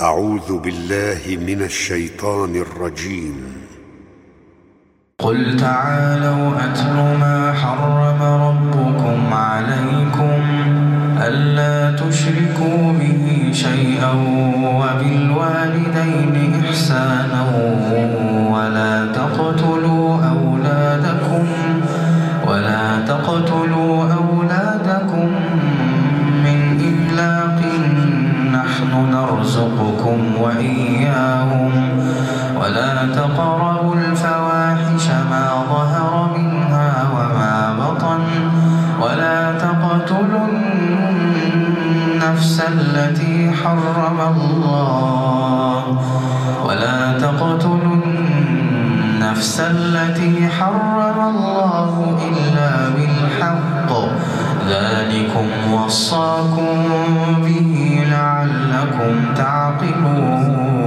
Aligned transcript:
أعوذ 0.00 0.58
بالله 0.58 1.38
من 1.46 1.62
الشيطان 1.62 2.56
الرجيم. 2.56 3.52
قل 5.18 5.56
تعالوا 5.56 6.56
أتل 6.56 6.94
ما 6.94 7.52
حرم 7.52 8.22
ربكم 8.22 9.32
عليكم 9.32 10.40
ألا 11.18 11.96
تشركوا 11.96 12.92
به 12.92 13.50
شيئا 13.52 14.12
وبالوالدين 14.78 16.34
إحسانا. 16.64 18.17
تقربوا 33.28 33.94
الفواحش 33.94 35.06
ما 35.30 35.50
ظهر 35.70 36.30
منها 36.38 37.08
وما 37.14 37.76
بطن 37.80 38.20
ولا 39.02 39.52
تقتلوا 39.52 40.46
النفس 42.22 42.60
التي 42.68 43.52
حرم 43.52 44.20
الله 44.20 45.98
ولا 46.64 47.18
تقتلوا 47.18 47.96
النفس 48.04 49.60
التي 49.60 50.48
حرم 50.48 51.18
الله 51.36 52.16
إلا 52.28 52.88
بالحق 52.88 53.90
ذلكم 54.68 55.72
وصاكم 55.72 56.76
به 57.44 58.02
لعلكم 58.10 59.34
تعقلون 59.36 60.77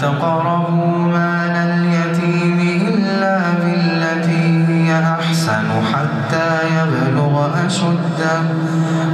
تقربوا 0.00 0.98
مال 1.14 1.56
اليتيم 1.56 2.58
إلا 2.88 3.40
بالتي 3.60 4.64
هي 4.68 5.02
أحسن 5.02 5.68
حتى 5.92 6.50
يبلغ 6.76 7.66
أشده 7.66 8.40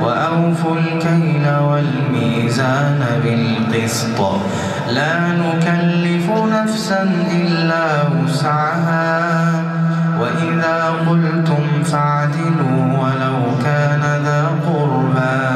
وأوفوا 0.02 0.76
الكيل 0.76 1.46
والميزان 1.68 3.00
بالقسط. 3.24 4.18
لا 4.90 5.14
نكلف 5.28 6.26
نفسا 6.52 7.02
إلا 7.32 7.86
وسعها. 8.08 9.52
وإذا 10.20 10.94
قلتم 11.08 11.82
فاعدلوا 11.84 12.80
ولو 13.00 13.38
كان 13.64 14.02
ذا 14.24 14.42
قربى. 14.66 15.53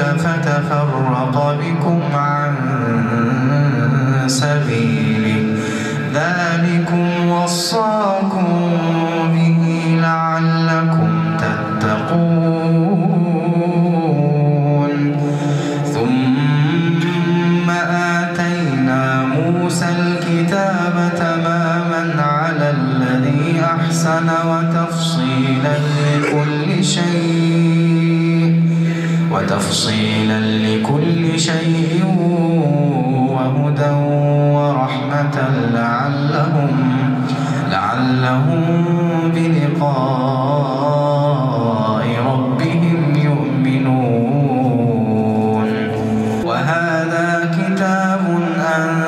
السبل 0.00 1.47
وتفصيلا 29.48 30.40
لكل 30.40 31.40
شيء 31.40 32.04
وهدى 33.32 33.90
ورحمة 34.56 35.36
لعلهم 35.74 36.70
لعلهم 37.70 38.64
بلقاء 39.34 39.88
ربهم 42.26 43.00
يؤمنون. 43.16 44.08
وهذا 46.44 47.28
كتاب 47.56 48.22
أنزلناه 48.76 49.07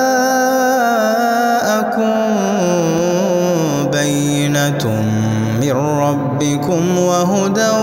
ربكم 5.99 6.97
وهدى 6.97 7.75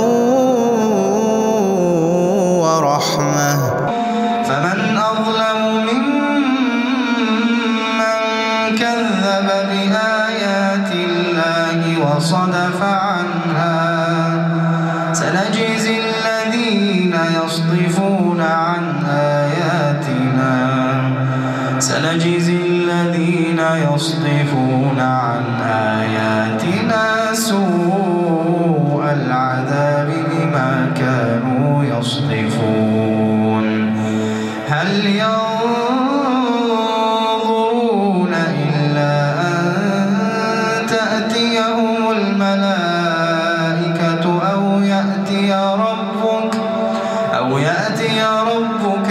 ورحمة. 2.63 3.55
فمن 4.49 4.79
أظلم 4.97 5.61
ممن 5.89 6.09
كذب 8.79 9.49
بآيات 9.71 10.91
الله 10.93 11.79
وصدف 12.05 12.81
عنها. 12.83 13.79
سنجزي 15.13 15.97
الذين 16.01 17.15
يصدفون 17.45 18.41
عن 18.41 18.85
آياتنا. 19.11 20.55
سنجزي 21.79 22.57
الذين 22.57 23.61
يصدفون 23.95 24.48
هل 34.79 35.07
ينظرون 36.99 38.35
إلا 38.35 39.15
أن 39.41 39.67
تأتيهم 40.87 42.11
الملائكة 42.11 43.45
أو 44.53 44.81
يأتي 44.81 45.53
ربك 45.55 46.55
أو 47.39 47.59
يأتي 47.59 48.23
ربك 48.23 49.08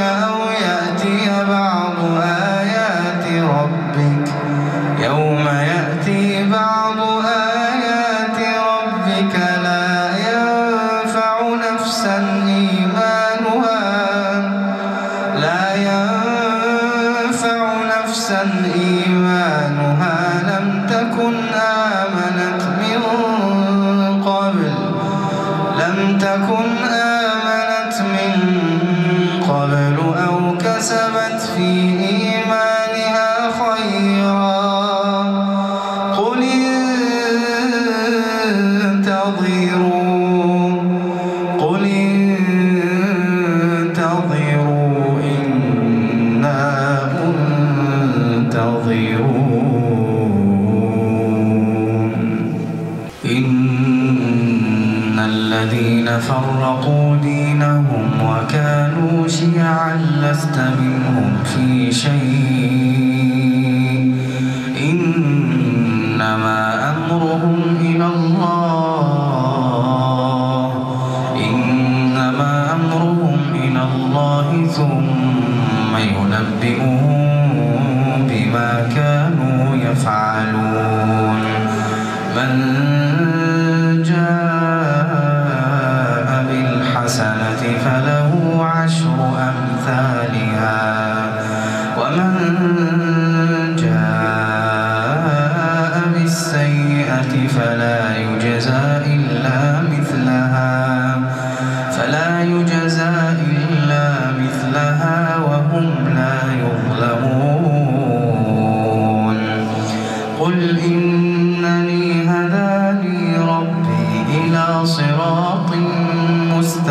نفسا 18.28 18.48
إيمانها 18.76 20.20
لم 20.44 20.86
تكن 20.90 21.36
آمنت 21.54 22.62
من 22.64 23.02
قبل. 24.24 24.72
لم 25.80 26.18
تكن 26.18 26.68
آمنت 26.84 26.97
إن 53.26 55.20
الذين 55.20 56.20
فرقوا 56.20 57.16
دينهم 57.16 58.10
وكانوا 58.24 59.28
شيعا 59.28 59.96
لست 60.22 60.58
منهم 60.80 61.44
في 61.44 61.92
شيء. 61.92 63.17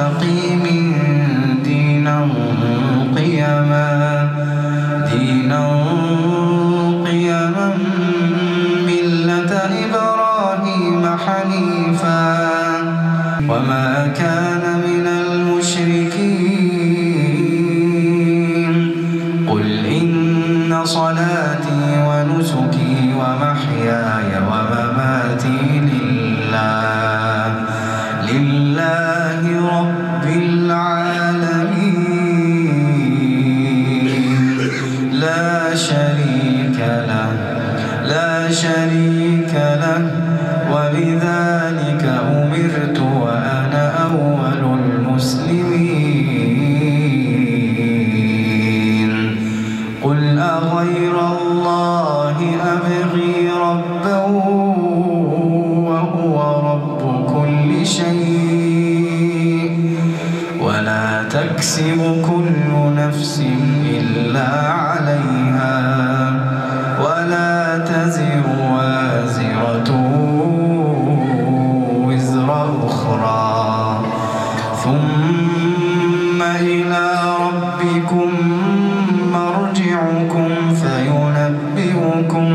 مستقيم 0.06 0.64
دينا 1.64 2.28
قيما 3.16 4.28
دينا 5.12 5.62
قيما 7.04 7.68
ملة 8.86 9.52
إبراهيم 9.84 11.02
حنيفا. 11.06 12.22
وما 13.48 14.12
كان 14.18 14.62
من 14.86 15.06
المشركين. 15.06 16.46
قل 19.48 19.86
إن 19.86 20.84
صلاتي 20.84 21.82
ونسكي 22.08 23.14
ومحياي 23.18 24.30
ومماتي 24.50 25.85
شريك 35.76 36.78
له 36.80 37.32
لا 38.04 38.50
شريك 38.50 39.54
له. 39.54 40.10
وبذلك 40.72 42.04
أمرت 42.04 42.98
وأنا 43.00 43.84
أول 44.08 44.62
المسلمين. 44.80 46.16
قل 50.02 50.38
أغير 50.38 51.16
الله 51.32 52.36
أبغي 52.74 53.34
ربا 53.66 54.18
وهو 55.88 56.36
رب 56.70 57.00
كل 57.34 57.70
شيء. 57.86 59.70
ولا 60.60 61.06
تكسب 61.30 62.00
تزر 68.06 68.46
وازرة 68.72 69.90
وزر 72.06 72.48
أخرى. 72.86 74.00
ثم 74.84 76.42
إلى 76.42 77.06
ربكم 77.46 78.30
مرجعكم 79.32 80.48
فينبئكم 80.82 82.48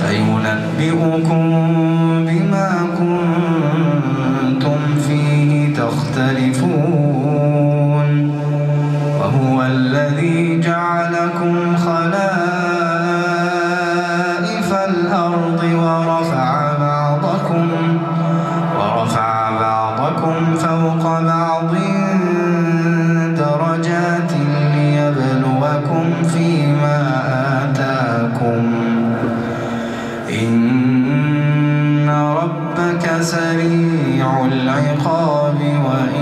فينبئكم 0.00 1.44
العقاب 34.22 35.60
وإن 35.84 36.19